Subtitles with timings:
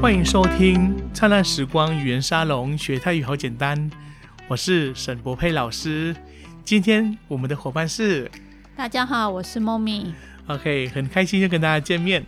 [0.00, 3.90] 欢迎收听《灿烂时光语言沙龙》，学泰语好简单。
[4.48, 6.16] 我是沈博佩老师。
[6.64, 8.28] 今天我们的伙伴是
[8.74, 10.14] 大家好，我是梦咪。
[10.46, 12.24] OK，很开心又跟大家见面。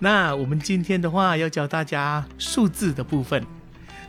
[0.00, 3.46] 那我们今天的话要教大家数字的部分。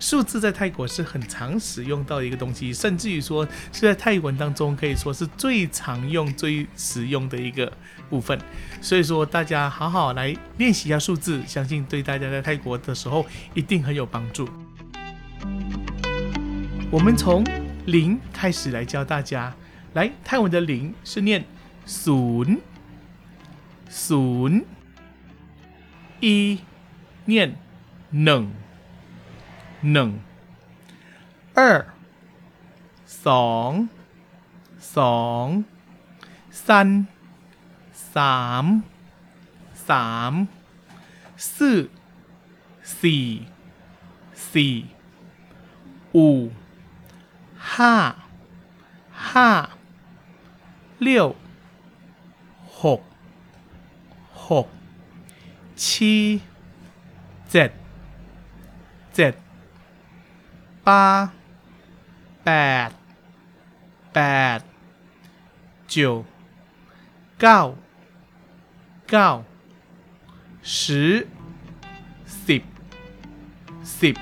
[0.03, 7.73] 数字在泰国是很常使用到的一个东西，甚至于说是在泰文当中可以说是最常用、最实用的一个
[8.09, 8.39] 部分。
[8.81, 14.49] 所以说，大家好好来练习一下数字，相信对大家在泰国的时候一定很有帮助。
[16.91, 17.45] 我们从
[17.87, 19.55] 零开始来教大家，
[19.95, 21.45] 来泰文的零是念
[21.87, 22.59] “sun”。
[23.91, 24.65] ศูนย์
[26.21, 26.59] 一
[27.25, 27.57] 念
[28.25, 28.43] หนึ่ง
[29.92, 30.10] หนึ่ง
[31.56, 31.80] เออ
[33.26, 33.72] สอง
[34.98, 35.46] สอง
[36.68, 36.88] สัน
[38.16, 38.66] สาม
[39.90, 40.34] สาม
[41.56, 41.78] สี่
[43.02, 43.26] สี่
[44.52, 44.74] สี่
[46.16, 46.18] 五
[47.74, 47.96] ห้า
[49.32, 49.50] ห้า
[51.02, 51.28] เลี้ยว
[52.82, 53.02] หก
[54.50, 54.68] หก
[55.86, 56.14] ชี
[57.52, 57.70] เจ็ด
[59.16, 59.34] เจ็ด
[60.85, 61.33] 八
[62.45, 62.51] แป
[62.89, 62.91] ด
[64.15, 64.21] แป
[64.57, 64.59] ด
[65.87, 66.25] 九
[67.41, 67.61] เก้า
[69.11, 69.29] เก้า
[70.63, 71.27] 十
[72.47, 72.63] สิบ
[74.01, 74.15] สิบ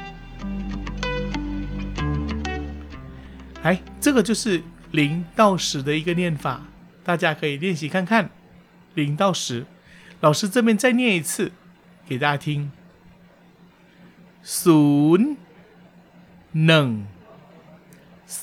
[3.64, 6.60] 来，这个就是零到十的一个念法，
[7.02, 8.30] 大家可以练习看看。
[8.94, 9.66] 零到十，
[10.20, 11.52] 老师这边再念一次
[12.08, 12.70] 给大家听：
[14.44, 15.36] ศูนย์
[16.66, 16.88] หนึ่ง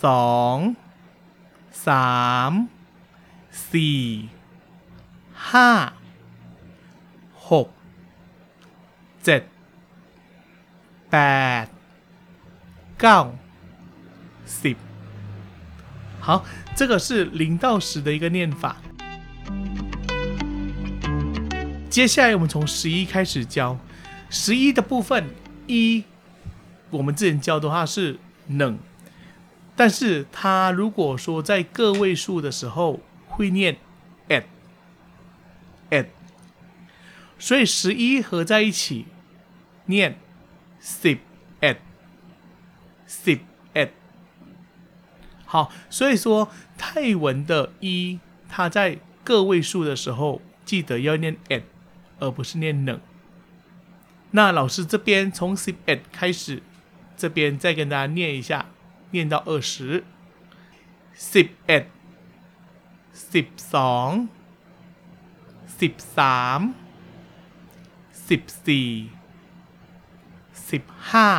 [0.04, 0.58] สอง
[1.88, 2.52] สาม
[3.72, 4.02] สี่
[5.52, 5.70] ห้า
[7.50, 7.68] หก
[9.24, 9.42] เจ็ด
[11.12, 11.18] แป
[11.64, 11.66] ด
[13.02, 13.20] เก้า
[14.64, 14.78] สิบ
[16.26, 18.78] 好，这个是零到十的一个念法。
[21.90, 23.78] 接下来我们从十一开始教，
[24.30, 25.30] 十一的部分
[25.68, 26.06] 一，
[26.91, 28.79] 我们之前教的话是能，
[29.77, 33.77] 但是它如果说在个位数的时候会念
[34.29, 34.45] at
[35.91, 36.07] at，
[37.39, 39.07] 所以十一合在一起
[39.87, 40.19] 念
[40.83, 41.19] sip
[41.61, 41.77] at
[43.09, 43.41] sip
[43.75, 43.91] at。
[45.45, 51.63] 好，所以说泰文的一，它在个位数的时候记得要念 at。
[52.21, 53.01] 而不是念能。
[54.33, 56.61] 那老师这边从 sip at 开始，
[57.18, 58.68] 这边再跟大家念一下，
[59.12, 60.04] 念到二十。
[61.16, 61.86] sip at
[63.14, 64.10] sip สอง
[65.78, 66.62] sip สาม
[68.26, 68.90] sip สี่
[70.68, 71.30] sip ห้า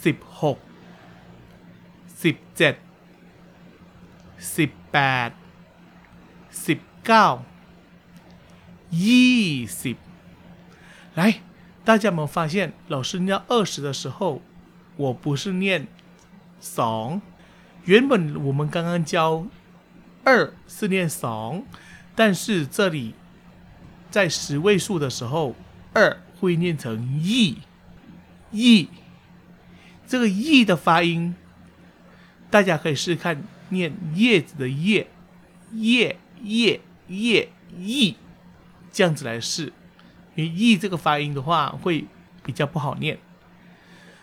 [0.00, 0.58] sip หก
[2.20, 2.74] sip เจ็ด
[4.52, 4.98] sip แป
[5.28, 5.30] ด
[6.62, 7.26] sip เก้า
[9.04, 9.42] ยี่
[9.82, 9.96] สิบ
[11.18, 11.20] 来，
[11.85, 14.41] 大家有没有发现，老师念二十的时候，
[14.95, 15.87] 我不是念
[16.61, 17.21] ส
[17.85, 19.45] 原本我们刚刚教
[20.23, 21.63] 二是念ส
[22.15, 23.13] 但是这里
[24.09, 25.55] 在十位数的时候，
[25.91, 27.57] 二会念成一，
[28.51, 28.87] 一。
[30.07, 31.35] 这个一的发音，
[32.49, 35.07] 大家可以试试看，念叶子的叶，
[35.71, 38.15] 叶叶叶叶。
[38.91, 39.73] 这样子来试，
[40.35, 42.05] 因为““e” ”这个发音的话会
[42.43, 43.19] 比较不好念，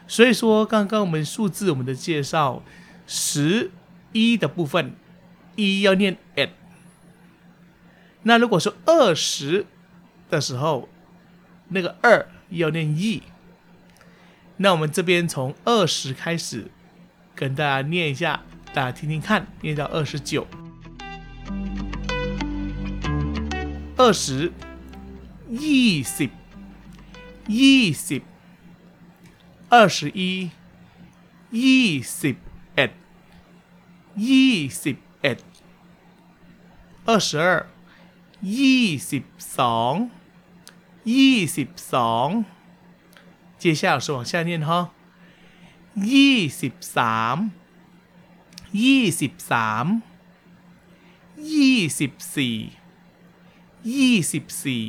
[0.06, 2.62] 所以说刚刚我们数字我们的介绍
[3.06, 3.70] 十
[4.12, 4.94] 一的部分，
[5.56, 6.50] 一要念 at，
[8.24, 9.66] 那如果说二十
[10.28, 10.88] 的时候，
[11.68, 13.22] 那个二要念 e，
[14.56, 16.70] 那我们这边从二十开始
[17.34, 18.42] 跟大家念一下，
[18.74, 20.46] 大家听听看，念到二十九。
[23.96, 24.50] 二十、
[25.63, 26.31] ยี่สิบ、
[27.59, 28.21] ยี่สิบ、
[29.73, 30.21] 二十一、
[31.63, 31.89] ยี่
[32.21, 32.35] สิบ
[32.75, 32.91] เอ็ด、
[34.27, 35.37] ยี่สิบเอ็ด、
[37.07, 37.65] 二十二、
[38.57, 39.23] ยี่สิบ
[39.57, 39.93] สอง、
[41.15, 42.27] ยี่สิบสอง
[43.61, 44.91] 接下来是往下念哈，
[46.11, 47.37] ยี่สิบสาม
[48.83, 49.85] ยี่สิบสาม
[51.53, 52.55] ยี่สิบสี่
[53.95, 54.83] ยี่สิบสี่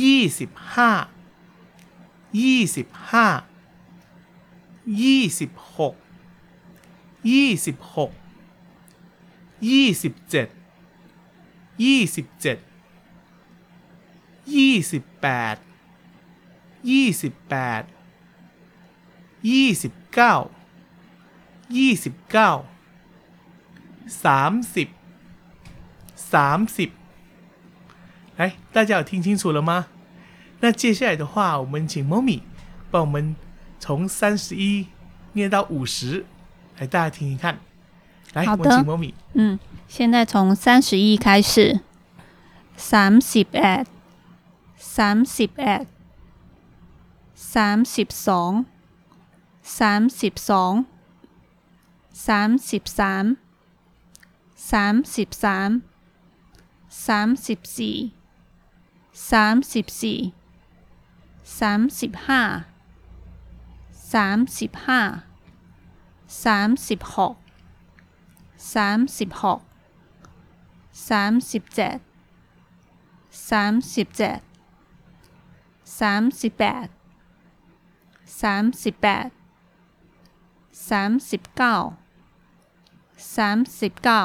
[0.00, 0.90] ยี่สิบห้า
[2.42, 3.26] ยี่สิบห้า
[5.02, 5.94] ยี่สิบหก
[7.32, 8.10] ยี่สิบหก
[9.70, 10.48] ยี่สิบเจ็ด
[11.84, 12.58] ยี่สิบเจ็ด
[14.54, 15.56] ยี่สิบแปด
[16.90, 17.82] ยี่สิบแปด
[19.50, 20.34] ยี่สิบเก้า
[21.76, 22.50] ยี่สิบเก้า
[24.24, 24.88] สามสิบ
[26.32, 26.76] 三十，
[28.39, 29.87] 来，大家有听清楚了吗？
[30.59, 32.41] 那接下来的话，我们请 Mommy
[32.91, 33.35] 帮我们
[33.79, 34.87] 从三十一
[35.33, 36.25] 念到五十，
[36.77, 37.59] 来大家听一看。
[38.33, 39.13] 来，好的我们请 Mommy。
[39.33, 41.81] 嗯，现在从三十一开始，
[42.75, 43.85] 三十เอ็ด
[44.77, 45.87] 三十เอ็ด
[47.53, 48.51] สามสิบสอง
[49.79, 50.73] สามสิบสอง
[52.27, 53.25] สามสิบสาม
[54.71, 55.69] สามสิบสาม
[57.07, 57.95] สามสิบสี่
[59.28, 60.18] สามสิบสี่
[61.60, 62.42] สามสิบห้า
[64.12, 65.00] สามสิบห้า
[66.44, 67.34] สามสิบหก
[68.74, 69.60] สามสิบหก
[71.08, 71.98] สามสิบเจ็ด
[73.50, 74.40] สามสิบเจ็ด
[76.00, 76.86] สามสิบแปด
[78.42, 79.28] สามสิบแปด
[80.90, 81.76] สามสิบเก้า
[83.36, 84.22] สามสิบเก้า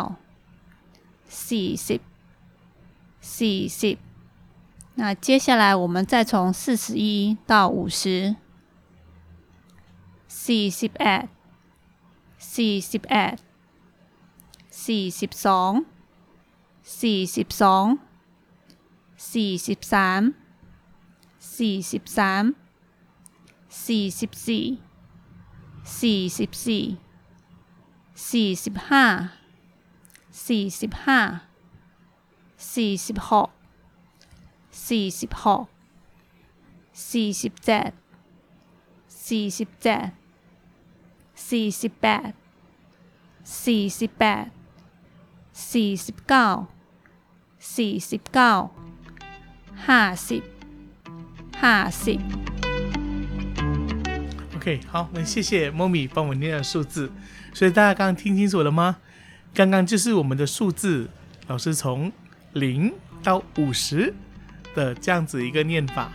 [1.47, 2.01] สี่สิบ
[3.37, 3.97] สี่สิบ
[4.94, 8.36] 那接下来我们再从四十一到五十，
[10.28, 11.24] สี่สิบเอ็ด
[12.54, 13.36] สี่สิบเอ็ด
[14.84, 15.72] สี่สิบสอง
[17.00, 17.86] สี่สิบสอง
[19.32, 20.22] สี่สิบสาม
[21.56, 22.44] สี่สิบสาม
[23.86, 24.64] สี่สิบสี่
[25.98, 26.84] สี่สิบสี่
[28.30, 29.04] สี่สิบห้า
[30.46, 31.20] สี่สิบห้า
[32.74, 33.48] สี่สิบหก
[34.88, 35.64] สี่สิบหก
[37.10, 37.90] สี่สิบเจ็ด
[39.26, 40.06] สี่สิบเจ็ด
[41.48, 42.30] สี่สิบแปด
[43.64, 44.46] สี่สิบแปด
[45.72, 46.48] สี่สิบเก้า
[47.76, 48.52] สี่สิบเก้า
[49.88, 50.42] ห้าสิบ
[51.62, 51.76] ห้า
[52.06, 52.20] สิบ
[54.54, 57.10] OK，好，我们谢谢 Mommy 帮我念的数字。
[57.54, 58.98] 所以大家刚刚听清楚了吗？
[59.54, 61.08] 刚刚就是我们的数字，
[61.46, 62.12] 老师从
[62.52, 62.92] 零
[63.22, 64.14] 到五十
[64.75, 66.11] 的这样子一个念法。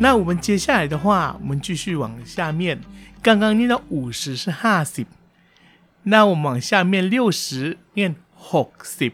[0.00, 2.80] 那我们接下来的话，我们继续往下面，
[3.22, 5.06] 刚刚念到五十是哈十，
[6.02, 8.14] 那我们往下面六十念
[8.52, 9.12] 六十，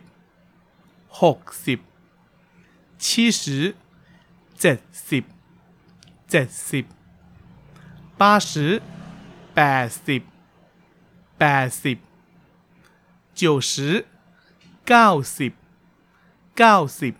[1.20, 1.78] 六十，
[2.98, 3.74] 七十，
[4.56, 5.24] 七十，
[6.28, 6.84] 七十，
[8.18, 8.82] 八十，
[9.54, 10.22] 八十，
[11.38, 11.96] 八十，
[13.34, 14.06] 九十，
[14.84, 15.52] 九十。
[16.56, 17.14] 90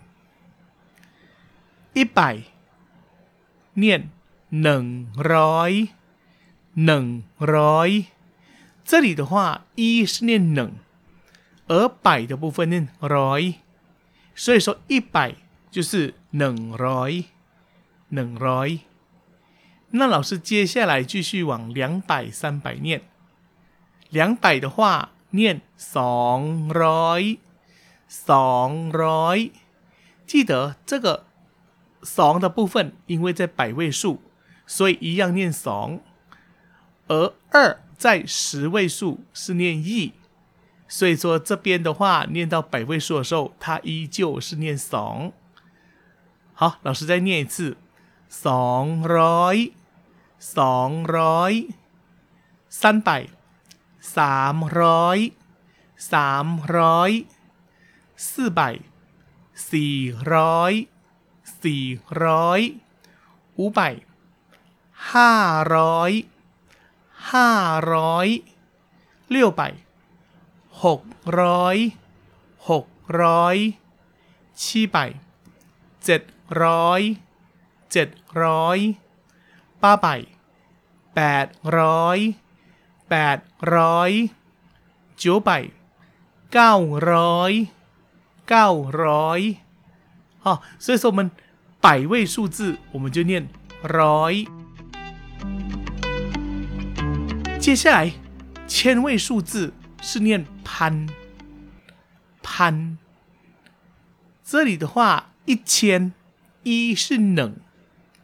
[1.95, 2.19] อีไป
[3.77, 4.01] เนียน
[4.61, 4.85] หนึ่ง
[5.33, 5.71] ร้อย
[6.85, 7.05] หนึ่ง
[7.55, 7.89] ร้อย
[8.89, 9.33] 这里的话
[9.79, 10.71] 一是念หนึ่ง
[11.69, 11.71] 而
[12.05, 12.75] 百的部分念
[13.13, 13.41] ร้อย
[14.43, 15.17] 所以说一百
[15.73, 17.11] 就是หนึ่งร้อย
[18.15, 18.69] หนึ่งร้อย
[19.97, 23.01] 那老师接下来继续往两百、三百念。
[24.09, 26.39] 两百的话，念สอง
[26.81, 27.39] ร้อย
[28.08, 29.52] สองร้อย
[30.26, 31.26] 记得这个
[32.02, 34.18] สอง的部分，因为在百位数，
[34.66, 36.00] 所以一样念ส
[37.08, 40.12] 而二在十位数是念一，
[40.88, 45.32] 所以说这边的话念到百位数的时候，它依旧是念ส
[46.54, 47.76] 好，老师再念一次
[48.28, 49.72] สองร้อย
[50.38, 51.52] สองร้อย
[52.68, 53.10] สั้นไป
[54.16, 55.18] สามร้อย
[56.12, 56.46] สาม
[56.76, 57.10] ร้อย
[58.29, 58.61] สี่ใบ
[59.69, 59.95] สี่
[60.33, 60.73] ร้อย
[61.63, 61.83] สี่
[62.23, 62.59] ร้อย
[63.57, 63.79] 五百
[65.11, 65.31] ห้า
[65.75, 66.11] ร้อย
[67.31, 67.49] ห้า
[67.93, 68.27] ร้อย
[69.29, 69.61] เลี้ยวไป
[70.83, 71.01] หก
[71.41, 71.75] ร้อย
[72.69, 72.85] หก
[73.21, 73.55] ร้อย
[74.61, 74.97] ชี้ไป
[76.03, 76.21] เจ็ด
[76.63, 77.01] ร้อย
[77.91, 78.09] เจ็ด
[78.43, 78.77] ร้อย
[79.81, 80.05] ป้าใบ
[81.15, 81.47] แปด
[81.79, 82.17] ร้อย
[83.09, 83.37] แปด
[83.75, 84.11] ร้อย
[85.21, 85.49] จิ้วใบ
[86.53, 86.75] เก้า
[87.11, 87.51] ร้อย
[88.45, 89.57] 九百
[90.43, 91.31] 哦，所以说我们
[91.81, 93.47] 百位数字我们就念
[93.81, 94.45] 百。
[97.59, 98.11] 接下来
[98.67, 101.09] 千位数字是念潘
[102.43, 102.97] 潘。
[104.43, 106.13] 这里的话，一千
[106.61, 107.57] 一是冷，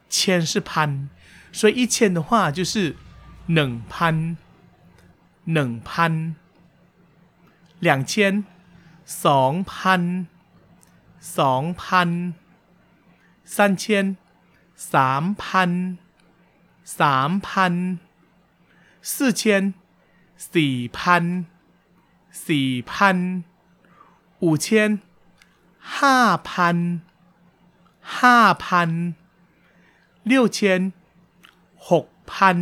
[0.07, 1.09] 千是潘，
[1.51, 2.95] 所以一千的话就是
[3.47, 4.37] 冷潘
[5.45, 6.35] 冷潘。
[7.79, 8.45] 两千
[9.24, 10.02] สองพัน
[11.38, 12.08] สองพัน
[13.54, 13.84] 三千
[14.92, 15.70] สามพัน
[17.00, 17.74] สามพัน
[19.12, 19.42] 四千
[20.54, 21.24] สี่พัน
[22.46, 23.16] สี่พัน
[24.42, 24.68] 五千
[25.98, 26.18] ห้า
[26.50, 26.76] พัน
[28.18, 28.90] ห้าพัน
[30.30, 30.58] 六千
[31.88, 32.56] หกพัน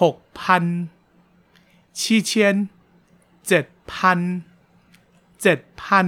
[0.00, 0.64] หกพัน
[2.00, 2.32] 七千
[3.46, 4.18] เจ็ดพัน
[5.44, 6.06] เจ็ดพัน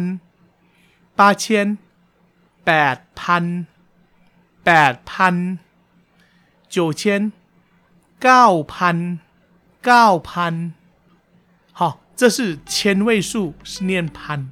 [1.18, 1.44] 八千
[2.64, 3.44] แปดพัน
[4.64, 5.34] แปดพัน
[6.74, 7.02] 九千
[8.22, 8.96] เก้าพัน
[9.84, 10.54] เก้าพัน
[11.78, 11.80] 好，
[12.14, 14.50] 这是千位数，是念พัน。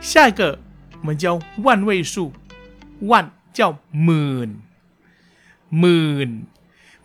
[0.00, 0.60] 下一个
[1.00, 2.32] 我们教万位数，
[3.00, 4.50] 万叫หมื่น
[5.80, 6.30] หมื่น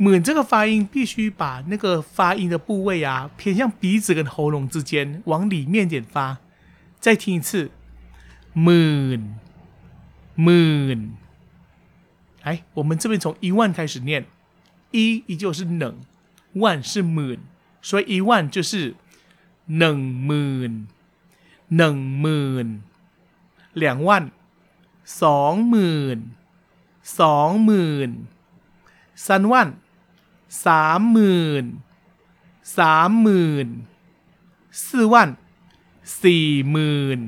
[0.01, 6.39] หมื่น这个发音必须把那个发音的部位啊偏向鼻子跟喉咙之间，往里面点发。
[6.99, 7.69] 再听一次，
[8.55, 9.21] หมื่น
[10.35, 10.99] หมื่น。
[12.43, 14.25] 来，我们这边从一万开始念，
[14.91, 15.95] 一依旧是冷，
[16.53, 17.39] 万是หมื่น，
[17.81, 18.95] 所以一万就是
[19.67, 20.71] หนึ่งหมื่น
[21.77, 22.67] หนึ่งหมื่น
[23.73, 24.31] 两万
[25.21, 26.17] สองหมื่น
[27.19, 28.09] สองหมื่น
[29.25, 29.67] สามวัน
[30.66, 31.64] สามหมื่น
[32.78, 33.68] สามหมื่น
[34.88, 35.28] สี่วัน
[36.22, 37.18] สี่หมื่น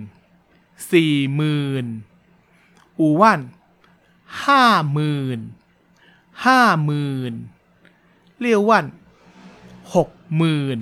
[0.93, 1.85] สี่หมื่น
[2.99, 3.41] อูวัน
[4.45, 5.39] ห้าหมื่น
[6.47, 7.33] ห้าหมื่น
[8.41, 8.87] เรียววัน
[9.95, 10.79] หกหมื่น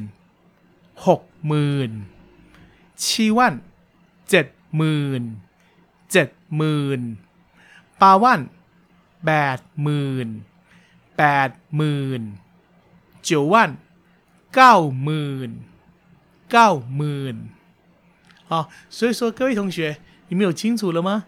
[1.06, 1.90] หกหมื่น
[3.04, 3.54] ชีวัน
[4.30, 5.22] เจ็ดหมื่น
[6.12, 7.00] เจ็ดหมื่น
[8.00, 8.40] ปาวัน
[9.26, 10.28] แปดหมื่น
[11.17, 12.21] แปดหมื่น
[13.21, 13.77] 九万
[14.53, 15.51] เก้าหมื่น
[16.51, 17.35] เก้าหมื่น
[18.49, 21.25] 好，所以说各位同学，你们有清楚了吗？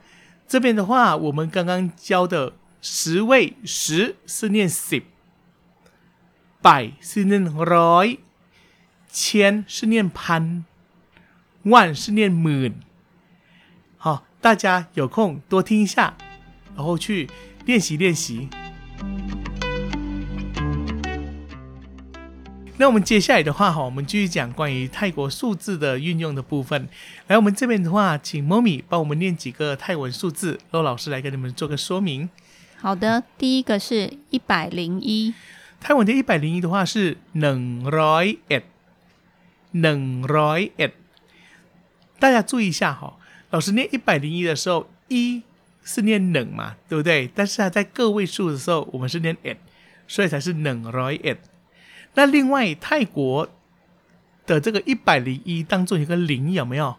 [0.48, 5.04] 这边的话，我们刚刚教的十位十是念 sip，
[6.62, 8.20] 百是念 roy，
[9.10, 10.63] 千是念พั
[11.63, 12.74] 万是念หมื่น。
[13.98, 16.15] 好，大家有空多听一下，
[16.75, 17.27] 然后去
[17.65, 18.50] 练习练习。
[22.81, 26.89] 那我们接下来的话哈，我们继续讲关于泰国数字的运用的部分。
[27.27, 32.31] 来，我们这边的话，请 Momi 帮我们念几个泰文数字，然后老师来跟你们做个说明。
[32.79, 35.35] 好的，第一个是一百零一，
[35.79, 38.63] 泰文的一百零一的话是冷 roy et，
[39.73, 40.93] 冷 roy et。
[42.19, 43.19] 大家注意一下哈，
[43.51, 45.43] 老师念一百零一的时候，一
[45.85, 47.31] 是念冷嘛，对不对？
[47.35, 49.59] 但是它，在个位数的时候，我们是念 et，
[50.09, 51.37] 所以才是冷 roy et。
[52.14, 53.49] 那另外泰国
[54.47, 56.97] 的这个一百零一当中有个零，有没有？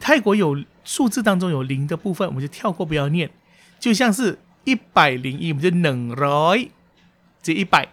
[0.00, 3.30] 泰国有数字当中有零的部分，我们就跳过不要念。
[3.78, 6.70] 就像是一百零一，我们就冷 roy
[7.40, 7.88] 这一百，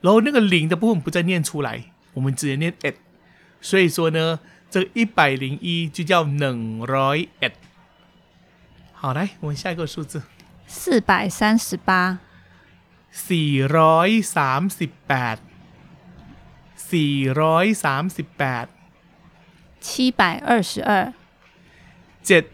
[0.00, 1.84] 然后那个零的部分不再念出来，
[2.14, 2.94] 我们直接念 et。
[3.60, 7.52] 所以说呢，这一百零一就叫冷 roy et。
[8.92, 10.22] 好，来我们下一个数字。
[10.66, 12.18] 四百三十八，
[13.16, 14.20] si re
[14.68, 15.38] si ba
[16.74, 18.66] si re si m si ba
[19.80, 21.14] 七百二十二
[22.24, 22.44] zh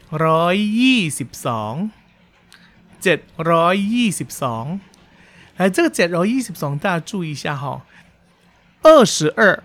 [5.73, 5.88] 这个
[6.79, 7.87] 大家注意一下哈。
[8.83, 9.64] 二十二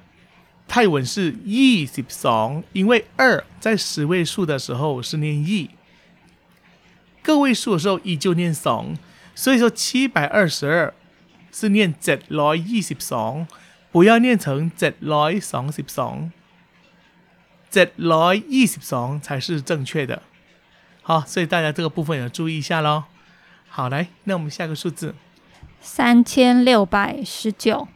[0.65, 5.69] 泰文是二十二因为二在十位数的时候是念 es
[7.21, 8.95] 个位数的时候依旧念双
[9.34, 10.94] 所以说七百二十二
[11.52, 13.46] 是念เจ็ดร้อยยี่สิบสอง
[13.92, 16.16] 不要念成เจ็ดร้อยสองสิบสอง
[17.72, 20.22] เจ็ดร้อยยี่สิบสอง才是正确的。
[21.02, 23.04] 好，所以大家这个部分要注意一下喽。
[23.68, 25.14] 好，来，那我们下个数字
[25.80, 27.88] 三千六百十九，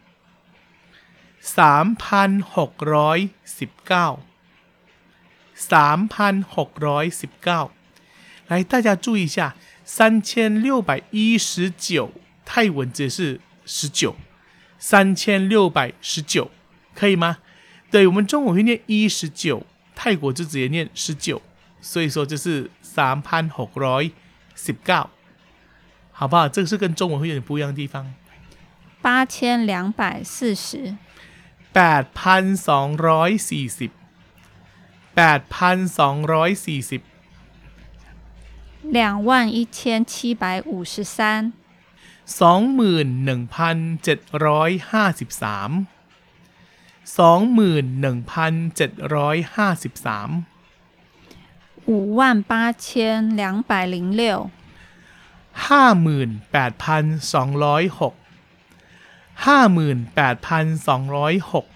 [1.41, 3.19] สามพันหกร้อย
[3.59, 4.09] สิบเก้า
[5.73, 7.61] สามพันหกร้อยสิบเก้า
[8.49, 9.55] 来，大家注意一下，
[9.85, 12.13] 三千六百一十九
[12.45, 14.17] 泰文字是十九，
[14.79, 16.51] 三千六百十九，
[16.95, 17.39] 可以吗？
[17.91, 21.41] 对我们中文会念一十九，泰国就直接念十九，
[21.81, 24.13] 所以说就是三พันหกร้อย
[24.55, 25.09] สิบเก้า，
[26.13, 26.49] 好不好？
[26.49, 28.13] 这个是跟中文会有点不一样的地方。
[29.01, 30.97] 八千两百四十，
[31.73, 33.91] แปดพันสองร้อยสี่สิบ
[35.15, 37.01] แปดพันสองร้อยสี่สิบ
[38.83, 41.53] 两万一千七百五十三，
[42.41, 45.71] สองหมื่นหนึ่งพันเจ็ดร้อยห้าสิบสาม
[47.19, 50.31] สองหมื่นหนึ่งพันเจ็ดร้อยห้าสิบสาม
[51.89, 52.87] 五万八千
[53.41, 54.23] 两百零六，
[55.67, 58.15] ห้าหมื่นแปดพันสองร้อยหก
[59.47, 61.67] ห้าหมื่นแปดพันสองร้อยหก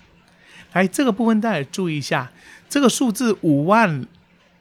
[0.75, 2.31] 来，这个部分大家注意一下，
[2.71, 4.07] 这个数字五万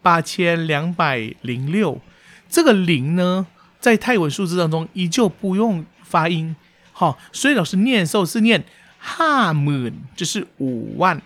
[0.02, 2.02] 八千两百零六。
[2.52, 3.46] 这个零呢，
[3.80, 6.56] 在泰文数字当中依旧不用发音，
[6.92, 8.64] 好，所以老师念的时候是念
[8.98, 11.22] 哈姆，就是五万，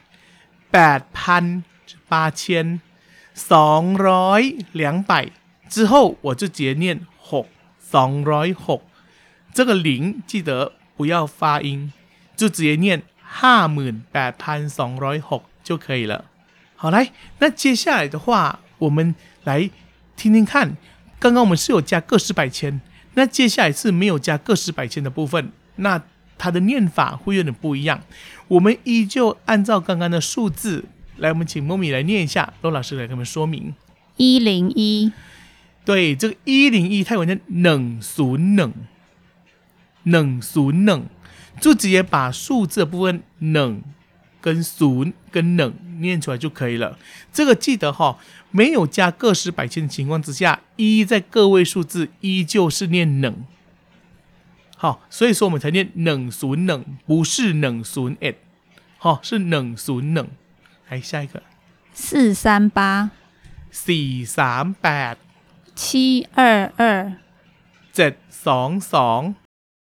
[0.69, 1.63] 八潘
[2.07, 2.81] 八千，
[3.33, 3.95] สอง
[4.73, 5.29] 两百
[5.69, 7.45] 之后我就直接念ห
[7.79, 8.81] สอง
[9.53, 11.91] 这个零记得不要发音，
[12.35, 16.25] 就直接念哈姆八潘สอง就可以了。
[16.75, 19.69] 好，来，那接下来的话，我们来
[20.15, 20.75] 听听看。
[21.18, 22.80] 刚刚我们是有加个十百千，
[23.14, 26.02] 那接下来是没有加个十百千的部分，那
[26.38, 28.02] 它的念法会有点不一样。
[28.48, 30.84] 我们依旧按照刚刚的数字
[31.16, 33.74] 来，我们请梦米来念一下，罗老师来给我们说明。
[34.16, 35.12] 一零一，
[35.84, 38.72] 对，这个一零一泰文的冷俗冷，
[40.04, 41.06] 冷俗冷，
[41.60, 43.82] 就直接把数字的部分冷
[44.40, 46.98] 跟俗跟冷念出来就可以了。
[47.32, 48.18] 这个记得哈。
[48.52, 53.44] 没有加个十百千的情况之下，一在个位数字依旧是念冷。
[54.78, 58.36] 好，所以说我们才念冷损冷，不是冷损 it，
[58.96, 60.28] 好，是冷损冷。
[60.88, 61.42] 来下一个，
[61.92, 63.10] 四三八，
[63.70, 63.92] 四
[64.24, 65.16] 三八，
[65.74, 67.12] 七二二，
[67.92, 69.34] 七双双。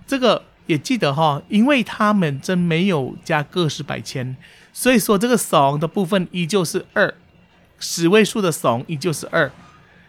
[0.04, 4.36] 这个也记得哈，因为他们真没有加个十百千，
[4.72, 7.14] 所以说这个双的部分依旧是二。
[7.80, 9.50] 十位数的怂依旧是二。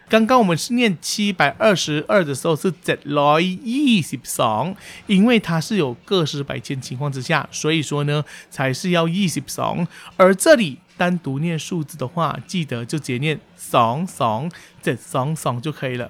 [0.08, 4.74] 刚刚我们是念七百二十二的时候是七来一十双，
[5.08, 9.86] 因为它是有个十百千情况之下，所以说呢才是要一十双。
[10.16, 16.08] 而这里单独念数字的话，记得就直接念怂怂七双双就可以了。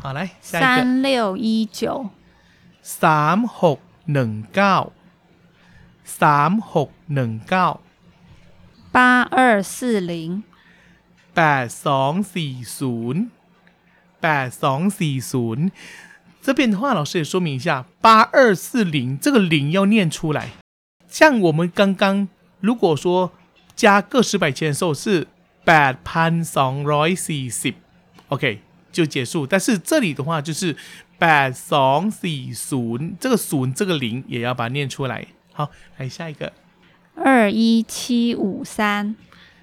[0.00, 2.08] 好，来下一个三六一九
[2.81, 4.93] 三六能九
[6.03, 7.81] 三六能九
[8.91, 10.43] 八二四零。
[11.33, 13.27] 八双四ศู
[14.19, 15.69] 八双四ศู
[16.41, 20.53] 这边的话，老师也说明一下，八二四零这个零要念出来。
[21.07, 22.27] 像我们刚刚
[22.59, 23.33] 如果说
[23.75, 25.27] 加个十百千的时候是
[25.63, 27.75] 八潘双ร้四十，
[28.29, 29.45] OK 就结束。
[29.45, 30.75] 但是这里的话就是
[31.17, 35.27] 八双四ศู这个ศู这个零也要把它念出来。
[35.53, 36.53] 好，来下一个
[37.15, 39.15] 二一七五三。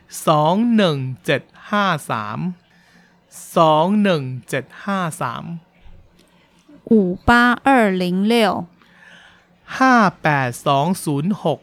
[0.08, 2.38] สองหนึ่งเจ็ดห้าสาม
[3.56, 5.44] สองหนึ่งเจ็ดห้าสาม
[6.90, 7.30] 五八
[7.68, 8.66] 二零六
[9.78, 11.60] ห้าแปดสองศูนย์หก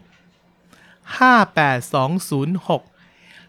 [1.18, 2.82] ห้าแปดสองศูนย์หก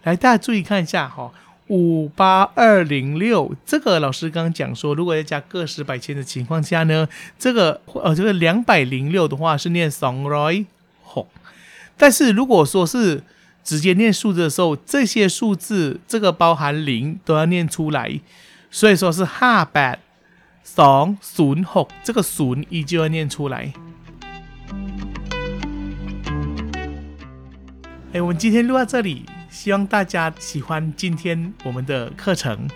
[0.04, 1.32] 来，大家注意看一下哈，
[1.67, 10.65] 五八二零六，这个老师刚刚讲说，如果要加个十百千的情况下呢，这个呃，这个两百零六的话是念 s o n g r o y
[11.97, 13.23] 但是如果说是
[13.63, 18.21] 直接念数字的时候，这些数字这个包含零都要念出来，
[18.71, 19.97] 所以说是 ha bad
[20.65, 21.65] song soon
[22.03, 23.73] 这个 soon 依旧要念出来。
[28.13, 29.25] 哎，我们今天录到这里。
[29.49, 32.67] 希望大家喜欢今天我们的课程。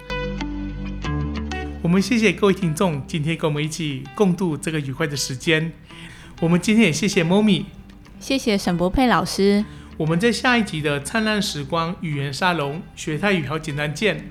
[1.81, 5.71] 我们谢谢各位听众今天跟我们一起共度这个愉快的时间。
[6.39, 7.65] 我们今天也谢谢 Momi，
[8.19, 9.63] 谢谢沈博佩老师。
[9.97, 14.29] 我们在下一集的灿烂时光语言沙龙学泰语好简单见，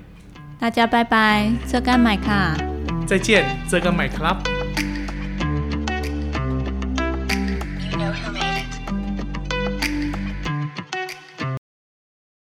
[0.59, 2.57] 大家拜拜，这干买卡，
[3.05, 4.60] 再见，这干买 club。